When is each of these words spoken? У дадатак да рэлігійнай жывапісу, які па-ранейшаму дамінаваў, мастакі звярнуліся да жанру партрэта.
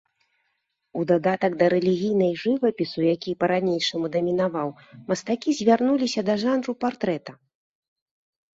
У 1.01 1.03
дадатак 1.11 1.51
да 1.59 1.65
рэлігійнай 1.73 2.33
жывапісу, 2.45 2.99
які 3.09 3.31
па-ранейшаму 3.45 4.11
дамінаваў, 4.17 4.73
мастакі 5.13 5.57
звярнуліся 5.61 6.27
да 6.33 6.41
жанру 6.49 6.73
партрэта. 6.87 7.31